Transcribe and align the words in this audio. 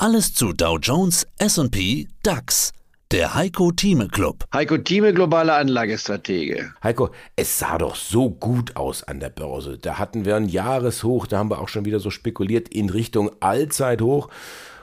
Alles 0.00 0.32
zu 0.32 0.52
Dow 0.52 0.78
Jones, 0.78 1.26
SP, 1.42 2.06
DAX. 2.22 2.72
Der 3.10 3.34
Heiko 3.34 3.72
Thieme 3.72 4.06
Club. 4.06 4.44
Heiko 4.54 4.78
Thieme, 4.78 5.12
globale 5.12 5.54
Anlagestratege. 5.54 6.72
Heiko, 6.84 7.10
es 7.34 7.58
sah 7.58 7.78
doch 7.78 7.96
so 7.96 8.30
gut 8.30 8.76
aus 8.76 9.02
an 9.02 9.18
der 9.18 9.30
Börse. 9.30 9.76
Da 9.76 9.98
hatten 9.98 10.24
wir 10.24 10.36
ein 10.36 10.48
Jahreshoch, 10.48 11.26
da 11.26 11.38
haben 11.38 11.50
wir 11.50 11.58
auch 11.58 11.66
schon 11.68 11.84
wieder 11.84 11.98
so 11.98 12.10
spekuliert 12.10 12.68
in 12.68 12.90
Richtung 12.90 13.32
Allzeithoch. 13.40 14.28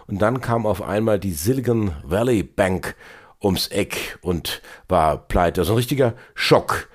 Und 0.05 0.21
dann 0.21 0.41
kam 0.41 0.65
auf 0.65 0.81
einmal 0.81 1.17
die 1.17 1.31
Silicon 1.31 1.93
Valley 2.03 2.43
Bank 2.43 2.97
ums 3.41 3.67
Eck 3.67 4.19
und 4.21 4.61
war 4.89 5.29
pleite. 5.29 5.63
So 5.63 5.71
ein 5.71 5.77
richtiger 5.77 6.15
Schock. 6.33 6.89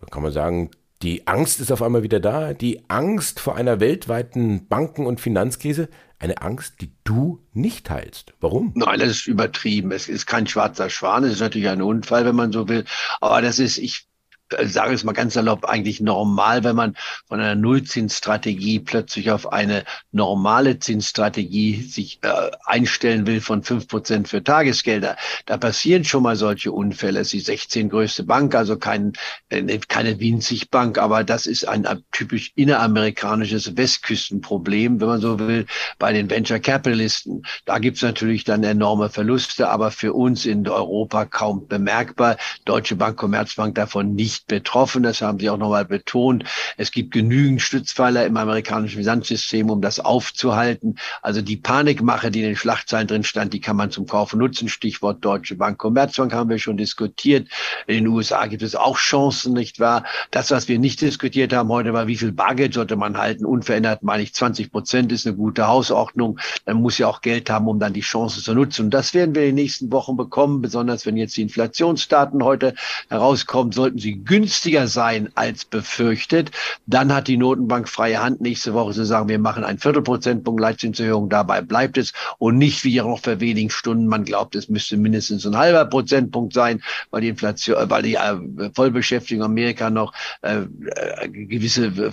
Da 0.00 0.06
kann 0.06 0.22
man 0.22 0.32
sagen, 0.32 0.70
die 1.02 1.26
Angst 1.26 1.60
ist 1.60 1.70
auf 1.70 1.82
einmal 1.82 2.02
wieder 2.02 2.20
da. 2.20 2.54
Die 2.54 2.88
Angst 2.88 3.40
vor 3.40 3.56
einer 3.56 3.80
weltweiten 3.80 4.66
Banken- 4.66 5.06
und 5.06 5.20
Finanzkrise. 5.20 5.88
Eine 6.18 6.40
Angst, 6.40 6.80
die 6.80 6.92
du 7.04 7.44
nicht 7.52 7.86
teilst. 7.86 8.32
Warum? 8.40 8.72
Nein, 8.74 9.00
das 9.00 9.10
ist 9.10 9.26
übertrieben. 9.26 9.92
Es 9.92 10.08
ist 10.08 10.26
kein 10.26 10.46
schwarzer 10.46 10.88
Schwan. 10.88 11.24
Es 11.24 11.34
ist 11.34 11.40
natürlich 11.40 11.68
ein 11.68 11.82
Unfall, 11.82 12.24
wenn 12.24 12.36
man 12.36 12.52
so 12.52 12.68
will. 12.68 12.84
Aber 13.20 13.42
das 13.42 13.58
ist, 13.58 13.76
ich 13.76 14.08
äh, 14.52 14.66
sage 14.66 14.94
es 14.94 15.04
mal 15.04 15.12
ganz 15.12 15.34
salopp, 15.34 15.64
eigentlich 15.64 16.00
normal, 16.00 16.64
wenn 16.64 16.76
man 16.76 16.96
von 17.26 17.40
einer 17.40 17.54
Nullzinsstrategie 17.54 18.80
plötzlich 18.80 19.30
auf 19.30 19.52
eine 19.52 19.84
normale 20.12 20.78
Zinsstrategie 20.78 21.82
sich 21.82 22.20
äh, 22.22 22.50
einstellen 22.64 23.26
will 23.26 23.40
von 23.40 23.62
fünf 23.62 23.88
Prozent 23.88 24.28
für 24.28 24.42
Tagesgelder. 24.42 25.16
Da 25.46 25.56
passieren 25.56 26.04
schon 26.04 26.22
mal 26.22 26.36
solche 26.36 26.72
Unfälle. 26.72 27.20
Es 27.20 27.28
ist 27.28 27.32
die 27.32 27.40
16 27.40 27.88
größte 27.88 28.24
Bank, 28.24 28.54
also 28.54 28.76
kein, 28.76 29.12
äh, 29.48 29.78
keine 29.88 30.20
winzig 30.20 30.70
Bank, 30.70 30.98
aber 30.98 31.24
das 31.24 31.46
ist 31.46 31.66
ein 31.66 31.86
typisch 32.12 32.52
inneramerikanisches 32.54 33.76
Westküstenproblem, 33.76 35.00
wenn 35.00 35.08
man 35.08 35.20
so 35.20 35.38
will, 35.38 35.66
bei 35.98 36.12
den 36.12 36.30
Venture 36.30 36.60
Capitalisten. 36.60 37.42
Da 37.64 37.78
gibt's 37.78 38.02
natürlich 38.02 38.44
dann 38.44 38.62
enorme 38.64 39.10
Verluste, 39.10 39.68
aber 39.68 39.90
für 39.90 40.12
uns 40.12 40.46
in 40.46 40.68
Europa 40.68 41.24
kaum 41.24 41.66
bemerkbar. 41.66 42.36
Deutsche 42.64 42.96
Bank, 42.96 43.16
Commerzbank 43.16 43.74
davon 43.74 44.14
nicht 44.14 44.35
nicht 44.36 44.46
betroffen. 44.46 45.02
Das 45.02 45.22
haben 45.22 45.38
Sie 45.38 45.48
auch 45.50 45.56
nochmal 45.56 45.84
betont. 45.84 46.44
Es 46.76 46.90
gibt 46.90 47.12
genügend 47.12 47.62
Stützpfeiler 47.62 48.26
im 48.26 48.36
amerikanischen 48.36 48.98
Finanzsystem, 48.98 49.70
um 49.70 49.80
das 49.80 50.00
aufzuhalten. 50.00 50.98
Also 51.22 51.42
die 51.42 51.56
Panikmache, 51.56 52.30
die 52.30 52.40
in 52.40 52.46
den 52.46 52.56
Schlagzeilen 52.56 53.06
drin 53.06 53.24
stand, 53.24 53.54
die 53.54 53.60
kann 53.60 53.76
man 53.76 53.90
zum 53.90 54.06
Kaufen 54.06 54.38
nutzen. 54.38 54.68
Stichwort 54.68 55.24
Deutsche 55.24 55.56
Bank, 55.56 55.78
Commerzbank 55.78 56.32
haben 56.32 56.50
wir 56.50 56.58
schon 56.58 56.76
diskutiert. 56.76 57.48
In 57.86 57.96
den 57.96 58.08
USA 58.08 58.46
gibt 58.46 58.62
es 58.62 58.74
auch 58.74 58.98
Chancen, 58.98 59.54
nicht 59.54 59.80
wahr? 59.80 60.04
Das, 60.30 60.50
was 60.50 60.68
wir 60.68 60.78
nicht 60.78 61.00
diskutiert 61.00 61.52
haben 61.52 61.70
heute, 61.70 61.92
war, 61.92 62.06
wie 62.06 62.16
viel 62.16 62.32
Bargeld 62.32 62.74
sollte 62.74 62.96
man 62.96 63.16
halten? 63.16 63.46
Unverändert 63.46 64.02
meine 64.02 64.22
ich 64.22 64.34
20 64.34 64.70
Prozent 64.70 65.12
ist 65.12 65.26
eine 65.26 65.36
gute 65.36 65.66
Hausordnung. 65.66 66.38
Dann 66.64 66.76
muss 66.76 66.98
ja 66.98 67.06
auch 67.06 67.22
Geld 67.22 67.48
haben, 67.48 67.68
um 67.68 67.78
dann 67.78 67.92
die 67.92 68.00
Chancen 68.00 68.42
zu 68.42 68.54
nutzen. 68.54 68.86
Und 68.86 68.90
das 68.90 69.14
werden 69.14 69.34
wir 69.34 69.42
in 69.42 69.48
den 69.48 69.54
nächsten 69.54 69.90
Wochen 69.92 70.16
bekommen, 70.16 70.60
besonders 70.60 71.06
wenn 71.06 71.16
jetzt 71.16 71.36
die 71.36 71.42
Inflationsdaten 71.42 72.44
heute 72.44 72.74
herauskommen, 73.08 73.72
sollten 73.72 73.98
sie 73.98 74.25
günstiger 74.26 74.88
sein 74.88 75.30
als 75.34 75.64
befürchtet. 75.64 76.50
Dann 76.86 77.14
hat 77.14 77.28
die 77.28 77.36
Notenbank 77.36 77.88
freie 77.88 78.22
Hand, 78.22 78.40
nächste 78.40 78.74
Woche 78.74 78.92
zu 78.92 79.04
sagen, 79.04 79.28
wir 79.28 79.38
machen 79.38 79.64
einen 79.64 79.78
Viertelprozentpunkt 79.78 80.60
Leitzinserhöhung, 80.60 81.28
dabei 81.28 81.62
bleibt 81.62 81.96
es 81.96 82.12
und 82.38 82.58
nicht 82.58 82.84
wie 82.84 82.96
noch 83.06 83.20
vor 83.22 83.40
wenigen 83.40 83.70
Stunden, 83.70 84.06
man 84.06 84.24
glaubt, 84.24 84.54
es 84.54 84.68
müsste 84.68 84.96
mindestens 84.96 85.46
ein 85.46 85.56
halber 85.56 85.84
Prozentpunkt 85.84 86.52
sein, 86.52 86.82
weil 87.10 87.22
die 87.22 87.28
Inflation, 87.28 87.76
weil 87.88 88.02
die 88.02 88.14
äh, 88.14 88.70
Vollbeschäftigung 88.74 89.44
Amerika 89.44 89.90
noch 89.90 90.12
äh, 90.42 90.58
äh 90.58 91.28
gewisse 91.28 91.86
äh, 91.86 92.10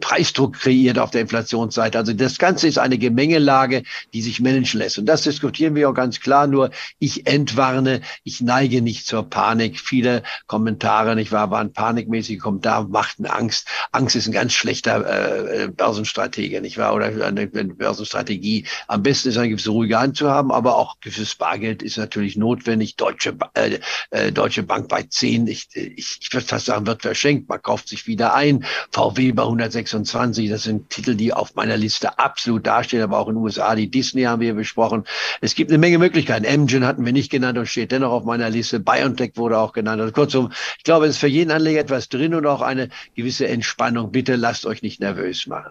Preisdruck 0.00 0.54
kreiert 0.54 0.98
auf 0.98 1.10
der 1.10 1.22
Inflationsseite. 1.22 1.98
Also 1.98 2.12
das 2.12 2.38
Ganze 2.38 2.68
ist 2.68 2.78
eine 2.78 2.98
Gemengelage, 2.98 3.82
die 4.12 4.22
sich 4.22 4.40
managen 4.40 4.80
lässt. 4.80 4.98
Und 4.98 5.06
das 5.06 5.22
diskutieren 5.22 5.74
wir 5.74 5.88
auch 5.88 5.94
ganz 5.94 6.20
klar. 6.20 6.46
Nur 6.46 6.70
ich 6.98 7.26
entwarne, 7.26 8.00
ich 8.24 8.40
neige 8.40 8.82
nicht 8.82 9.06
zur 9.06 9.28
Panik. 9.28 9.80
Viele 9.80 10.22
Kommentare, 10.54 11.16
nicht 11.16 11.32
wahr, 11.32 11.50
waren 11.50 11.72
panikmäßige 11.72 12.38
Kommentare, 12.38 12.86
machten 12.86 13.26
Angst. 13.26 13.66
Angst 13.90 14.14
ist 14.14 14.28
ein 14.28 14.32
ganz 14.32 14.52
schlechter 14.52 15.04
äh, 15.04 15.66
Börsenstratege, 15.66 16.60
nicht 16.60 16.78
wahr, 16.78 16.94
oder 16.94 17.06
eine, 17.06 17.48
Börsenstrategie. 17.48 18.66
Am 18.86 19.02
besten 19.02 19.30
ist 19.30 19.36
eine 19.36 19.48
gewisse 19.48 19.70
ruhige 19.70 19.98
Hand 19.98 20.16
zu 20.16 20.30
haben, 20.30 20.52
aber 20.52 20.76
auch 20.76 21.00
gewisses 21.00 21.34
Bargeld 21.34 21.82
ist 21.82 21.98
natürlich 21.98 22.36
notwendig. 22.36 22.94
Deutsche, 22.94 23.36
äh, 23.54 23.80
äh, 24.10 24.30
Deutsche 24.30 24.62
Bank 24.62 24.88
bei 24.88 25.02
10, 25.02 25.48
ich, 25.48 25.66
ich, 25.74 26.18
ich 26.20 26.32
würde 26.32 26.46
fast 26.46 26.66
sagen, 26.66 26.86
wird 26.86 27.02
verschenkt. 27.02 27.48
Man 27.48 27.60
kauft 27.60 27.88
sich 27.88 28.06
wieder 28.06 28.32
ein. 28.34 28.64
VW 28.92 29.32
bei 29.32 29.42
126, 29.42 30.50
das 30.50 30.62
sind 30.62 30.88
Titel, 30.88 31.16
die 31.16 31.32
auf 31.32 31.56
meiner 31.56 31.76
Liste 31.76 32.16
absolut 32.20 32.64
dastehen, 32.64 33.02
aber 33.02 33.18
auch 33.18 33.26
in 33.26 33.34
den 33.34 33.42
USA. 33.42 33.74
Die 33.74 33.90
Disney 33.90 34.22
haben 34.22 34.40
wir 34.40 34.54
besprochen. 34.54 35.02
Es 35.40 35.56
gibt 35.56 35.72
eine 35.72 35.78
Menge 35.78 35.98
Möglichkeiten. 35.98 36.46
Amgen 36.46 36.86
hatten 36.86 37.04
wir 37.04 37.12
nicht 37.12 37.32
genannt 37.32 37.58
und 37.58 37.66
steht 37.66 37.90
dennoch 37.90 38.12
auf 38.12 38.24
meiner 38.24 38.50
Liste. 38.50 38.78
BioNTech 38.78 39.32
wurde 39.34 39.58
auch 39.58 39.72
genannt. 39.72 40.00
Also 40.00 40.12
kurzum, 40.12 40.43
ich 40.78 40.84
glaube, 40.84 41.06
es 41.06 41.12
ist 41.12 41.18
für 41.18 41.28
jeden 41.28 41.50
Anleger 41.50 41.80
etwas 41.80 42.08
drin 42.08 42.34
und 42.34 42.46
auch 42.46 42.62
eine 42.62 42.88
gewisse 43.14 43.46
Entspannung. 43.48 44.12
Bitte 44.12 44.36
lasst 44.36 44.66
euch 44.66 44.82
nicht 44.82 45.00
nervös 45.00 45.46
machen. 45.46 45.70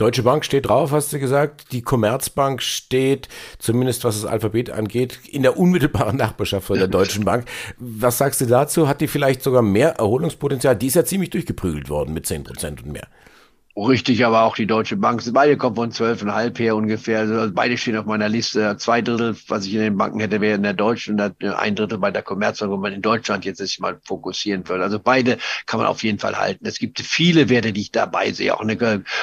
Deutsche 0.00 0.22
Bank 0.22 0.46
steht 0.46 0.66
drauf, 0.66 0.92
hast 0.92 1.12
du 1.12 1.18
gesagt. 1.18 1.72
Die 1.72 1.82
Commerzbank 1.82 2.62
steht, 2.62 3.28
zumindest 3.58 4.02
was 4.02 4.18
das 4.18 4.30
Alphabet 4.30 4.70
angeht, 4.70 5.18
in 5.28 5.42
der 5.42 5.58
unmittelbaren 5.58 6.16
Nachbarschaft 6.16 6.66
von 6.66 6.78
der 6.78 6.88
Deutschen 6.88 7.26
Bank. 7.26 7.44
Was 7.78 8.16
sagst 8.16 8.40
du 8.40 8.46
dazu? 8.46 8.88
Hat 8.88 9.02
die 9.02 9.08
vielleicht 9.08 9.42
sogar 9.42 9.60
mehr 9.60 9.96
Erholungspotenzial? 9.96 10.74
Die 10.74 10.86
ist 10.86 10.94
ja 10.94 11.04
ziemlich 11.04 11.28
durchgeprügelt 11.28 11.90
worden 11.90 12.14
mit 12.14 12.24
10 12.24 12.44
Prozent 12.44 12.82
und 12.82 12.92
mehr. 12.92 13.08
Richtig, 13.88 14.26
aber 14.26 14.42
auch 14.42 14.56
die 14.56 14.66
Deutsche 14.66 14.98
Bank. 14.98 15.22
Beide 15.32 15.56
kommen 15.56 15.74
von 15.74 15.90
zwölfeinhalb 15.90 16.58
her 16.58 16.76
ungefähr. 16.76 17.20
Also 17.20 17.50
beide 17.50 17.78
stehen 17.78 17.96
auf 17.96 18.04
meiner 18.04 18.28
Liste. 18.28 18.76
Zwei 18.76 19.00
Drittel, 19.00 19.34
was 19.48 19.64
ich 19.64 19.72
in 19.72 19.80
den 19.80 19.96
Banken 19.96 20.20
hätte, 20.20 20.42
wäre 20.42 20.56
in 20.56 20.62
der 20.62 20.74
Deutschen 20.74 21.18
und 21.18 21.42
ein 21.42 21.76
Drittel 21.76 21.96
bei 21.96 22.10
der 22.10 22.20
Commerzbank, 22.20 22.70
wo 22.70 22.76
man 22.76 22.92
in 22.92 23.00
Deutschland 23.00 23.46
jetzt 23.46 23.56
sich 23.56 23.78
mal 23.80 23.98
fokussieren 24.04 24.68
würde. 24.68 24.84
Also 24.84 24.98
beide 24.98 25.38
kann 25.64 25.78
man 25.78 25.86
auf 25.86 26.02
jeden 26.02 26.18
Fall 26.18 26.36
halten. 26.36 26.66
Es 26.66 26.78
gibt 26.78 27.00
viele 27.00 27.48
Werte, 27.48 27.72
die 27.72 27.80
ich 27.80 27.90
dabei 27.90 28.32
sehe. 28.32 28.54
Auch 28.54 28.60
eine 28.60 28.76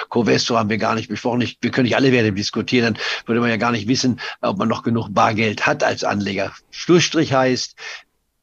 Covestro 0.09 0.57
haben 0.57 0.71
wir 0.71 0.79
gar 0.79 0.95
nicht 0.95 1.09
besprochen. 1.09 1.41
Ich, 1.41 1.59
wir 1.61 1.69
können 1.69 1.85
nicht 1.85 1.95
alle 1.95 2.11
Werte 2.11 2.31
diskutieren. 2.31 2.95
Dann 2.95 3.03
würde 3.27 3.41
man 3.41 3.51
ja 3.51 3.57
gar 3.57 3.71
nicht 3.71 3.87
wissen, 3.87 4.19
ob 4.41 4.57
man 4.57 4.67
noch 4.67 4.81
genug 4.81 5.09
Bargeld 5.13 5.67
hat 5.67 5.83
als 5.83 6.03
Anleger. 6.03 6.51
Schlussstrich 6.71 7.31
heißt, 7.31 7.75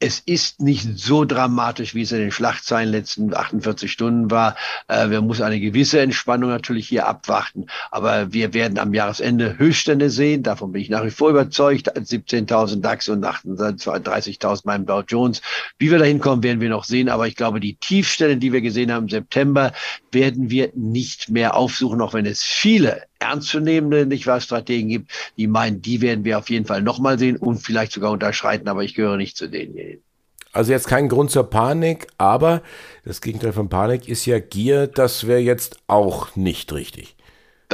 es 0.04 0.20
ist 0.20 0.60
nicht 0.60 0.98
so 0.98 1.24
dramatisch, 1.24 1.94
wie 1.94 2.02
es 2.02 2.12
in 2.12 2.18
den 2.18 2.30
Schlachtzeilen 2.30 2.90
letzten 2.90 3.32
48 3.32 3.90
Stunden 3.90 4.30
war. 4.30 4.54
Äh, 4.86 5.08
wir 5.08 5.22
müssen 5.22 5.44
eine 5.44 5.58
gewisse 5.58 5.98
Entspannung 6.00 6.50
natürlich 6.50 6.86
hier 6.86 7.08
abwarten. 7.08 7.68
Aber 7.90 8.30
wir 8.30 8.52
werden 8.52 8.78
am 8.78 8.92
Jahresende 8.92 9.56
Höchststände 9.56 10.10
sehen. 10.10 10.42
Davon 10.42 10.72
bin 10.72 10.82
ich 10.82 10.90
nach 10.90 11.06
wie 11.06 11.10
vor 11.10 11.30
überzeugt. 11.30 11.90
17.000 11.90 12.82
DAX 12.82 13.08
und 13.08 13.24
38.000 13.24 14.60
beim 14.64 14.84
Dow 14.84 15.02
Jones. 15.08 15.40
Wie 15.78 15.90
wir 15.90 15.98
da 15.98 16.04
hinkommen, 16.04 16.42
werden 16.42 16.60
wir 16.60 16.68
noch 16.68 16.84
sehen. 16.84 17.08
Aber 17.08 17.26
ich 17.26 17.34
glaube, 17.34 17.58
die 17.58 17.76
Tiefstände, 17.76 18.36
die 18.36 18.52
wir 18.52 18.60
gesehen 18.60 18.92
haben 18.92 19.04
im 19.04 19.08
September, 19.08 19.72
werden 20.12 20.50
wir 20.50 20.70
nicht 20.74 21.30
mehr 21.30 21.56
aufsuchen, 21.56 22.02
auch 22.02 22.12
wenn 22.12 22.26
es 22.26 22.42
viele 22.42 23.04
ernstzunehmende, 23.24 24.06
nicht 24.06 24.26
wahr, 24.26 24.40
Strategen 24.40 24.88
gibt, 24.88 25.10
die 25.36 25.46
meinen, 25.46 25.82
die 25.82 26.00
werden 26.00 26.24
wir 26.24 26.38
auf 26.38 26.50
jeden 26.50 26.66
Fall 26.66 26.82
nochmal 26.82 27.18
sehen 27.18 27.36
und 27.36 27.58
vielleicht 27.58 27.92
sogar 27.92 28.12
unterschreiten, 28.12 28.68
aber 28.68 28.84
ich 28.84 28.94
gehöre 28.94 29.16
nicht 29.16 29.36
zu 29.36 29.48
denen. 29.48 30.02
Also 30.52 30.70
jetzt 30.70 30.86
kein 30.86 31.08
Grund 31.08 31.32
zur 31.32 31.50
Panik, 31.50 32.06
aber 32.16 32.62
das 33.04 33.20
Gegenteil 33.20 33.52
von 33.52 33.68
Panik 33.68 34.08
ist 34.08 34.24
ja 34.24 34.38
Gier, 34.38 34.86
das 34.86 35.26
wäre 35.26 35.40
jetzt 35.40 35.78
auch 35.88 36.36
nicht 36.36 36.72
richtig. 36.72 37.16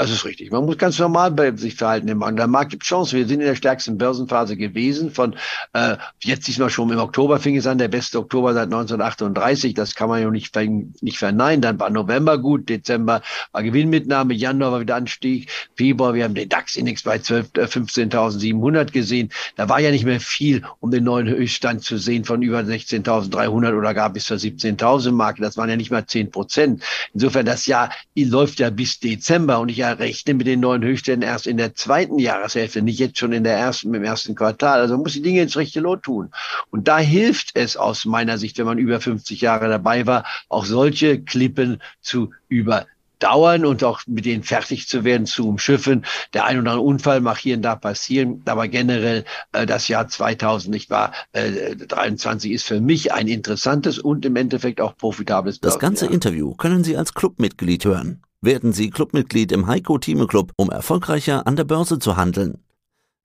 Das 0.00 0.08
ist 0.08 0.24
richtig. 0.24 0.50
Man 0.50 0.64
muss 0.64 0.78
ganz 0.78 0.98
normal 0.98 1.30
bei 1.30 1.54
sich 1.54 1.74
verhalten 1.74 2.08
im 2.08 2.16
Markt. 2.16 2.38
Der 2.38 2.46
Markt 2.46 2.70
gibt 2.70 2.84
Chancen. 2.84 3.18
Wir 3.18 3.26
sind 3.26 3.40
in 3.40 3.46
der 3.46 3.54
stärksten 3.54 3.98
Börsenphase 3.98 4.56
gewesen. 4.56 5.10
Von 5.10 5.36
äh, 5.74 5.98
jetzt 6.22 6.48
diesmal 6.48 6.70
schon 6.70 6.88
im 6.90 6.98
Oktober 6.98 7.38
fing 7.38 7.54
es 7.54 7.66
an, 7.66 7.76
der 7.76 7.88
beste 7.88 8.18
Oktober 8.18 8.54
seit 8.54 8.72
1938. 8.72 9.74
Das 9.74 9.94
kann 9.94 10.08
man 10.08 10.22
ja 10.22 10.30
nicht, 10.30 10.56
nicht 11.02 11.18
verneinen. 11.18 11.60
Dann 11.60 11.78
war 11.78 11.90
November 11.90 12.38
gut, 12.38 12.70
Dezember 12.70 13.20
war 13.52 13.62
Gewinnmitnahme, 13.62 14.32
Januar 14.32 14.72
war 14.72 14.80
wieder 14.80 14.96
Anstieg, 14.96 15.50
Februar, 15.76 16.14
wir 16.14 16.24
haben 16.24 16.34
den 16.34 16.48
DAX-Index 16.48 17.02
bei 17.02 17.18
12, 17.18 17.50
äh, 17.58 17.64
15.700 17.64 18.92
gesehen. 18.92 19.28
Da 19.56 19.68
war 19.68 19.80
ja 19.80 19.90
nicht 19.90 20.06
mehr 20.06 20.20
viel, 20.20 20.62
um 20.78 20.90
den 20.90 21.04
neuen 21.04 21.28
Höchststand 21.28 21.84
zu 21.84 21.98
sehen 21.98 22.24
von 22.24 22.40
über 22.40 22.60
16.300 22.60 23.76
oder 23.76 23.92
gar 23.92 24.08
bis 24.08 24.24
zur 24.24 24.38
17.000 24.38 25.12
Marke. 25.12 25.42
Das 25.42 25.58
waren 25.58 25.68
ja 25.68 25.76
nicht 25.76 25.90
mal 25.90 26.06
10 26.06 26.30
Prozent. 26.30 26.82
Insofern, 27.12 27.44
das 27.44 27.66
Jahr 27.66 27.90
läuft 28.16 28.60
ja 28.60 28.70
bis 28.70 28.98
Dezember 28.98 29.60
und 29.60 29.68
ich 29.68 29.89
rechne 29.98 30.34
mit 30.34 30.46
den 30.46 30.60
neuen 30.60 30.82
Höchstständen 30.82 31.28
erst 31.28 31.46
in 31.46 31.56
der 31.56 31.74
zweiten 31.74 32.18
Jahreshälfte, 32.18 32.82
nicht 32.82 32.98
jetzt 32.98 33.18
schon 33.18 33.32
in 33.32 33.44
der 33.44 33.56
ersten, 33.56 33.92
im 33.94 34.04
ersten 34.04 34.34
Quartal. 34.34 34.80
Also 34.80 34.94
man 34.94 35.02
muss 35.02 35.14
die 35.14 35.22
Dinge 35.22 35.42
ins 35.42 35.56
rechte 35.56 35.80
Lot 35.80 36.02
tun. 36.02 36.30
Und 36.70 36.88
da 36.88 36.98
hilft 36.98 37.50
es 37.54 37.76
aus 37.76 38.04
meiner 38.04 38.38
Sicht, 38.38 38.58
wenn 38.58 38.66
man 38.66 38.78
über 38.78 39.00
50 39.00 39.40
Jahre 39.40 39.68
dabei 39.68 40.06
war, 40.06 40.24
auch 40.48 40.64
solche 40.64 41.20
Klippen 41.20 41.82
zu 42.00 42.32
überdauern 42.48 43.64
und 43.64 43.84
auch 43.84 44.02
mit 44.06 44.24
denen 44.24 44.42
fertig 44.42 44.88
zu 44.88 45.04
werden, 45.04 45.26
zu 45.26 45.48
umschiffen. 45.48 46.04
Der 46.34 46.44
ein 46.44 46.58
oder 46.58 46.72
andere 46.72 46.86
Unfall 46.86 47.20
mag 47.20 47.38
hier 47.38 47.56
und 47.56 47.62
da 47.62 47.76
passieren, 47.76 48.42
aber 48.46 48.68
generell 48.68 49.24
äh, 49.52 49.66
das 49.66 49.88
Jahr 49.88 50.08
2000, 50.08 50.72
nicht 50.72 50.90
wahr, 50.90 51.12
äh, 51.32 51.76
23 51.76 52.52
ist 52.52 52.66
für 52.66 52.80
mich 52.80 53.12
ein 53.12 53.28
interessantes 53.28 53.98
und 53.98 54.24
im 54.24 54.36
Endeffekt 54.36 54.80
auch 54.80 54.96
profitables 54.96 55.60
Das 55.60 55.78
ganze 55.78 56.06
Interview 56.06 56.54
können 56.54 56.84
Sie 56.84 56.96
als 56.96 57.14
Clubmitglied 57.14 57.84
hören. 57.84 58.22
Werden 58.42 58.72
Sie 58.72 58.88
Clubmitglied 58.88 59.52
im 59.52 59.66
Heiko 59.66 59.98
Thieme 59.98 60.26
Club, 60.26 60.52
um 60.56 60.70
erfolgreicher 60.70 61.46
an 61.46 61.56
der 61.56 61.64
Börse 61.64 61.98
zu 61.98 62.16
handeln. 62.16 62.64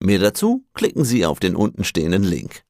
Mehr 0.02 0.20
dazu 0.20 0.66
klicken 0.74 1.06
Sie 1.06 1.26
auf 1.26 1.40
den 1.40 1.56
untenstehenden 1.56 2.24
Link. 2.24 2.65